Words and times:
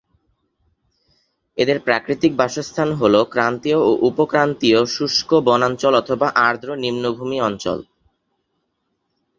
এদের 1.57 1.77
প্রাকৃতিক 1.79 2.31
বাসস্থান 2.35 2.89
হল 2.93 3.15
ক্রান্তীয় 3.25 3.79
ও 3.79 3.89
উপক্রান্তীয় 4.01 4.79
শুষ্ক 4.87 5.29
বনাঞ্চল 5.47 5.93
অথবা 5.95 6.27
আর্দ্র 6.47 6.69
নিম্নভূমি 6.75 7.37
অঞ্চল। 7.41 7.79